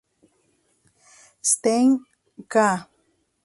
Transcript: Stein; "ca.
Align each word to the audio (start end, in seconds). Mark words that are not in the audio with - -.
Stein; 1.51 1.89
"ca. 2.51 2.67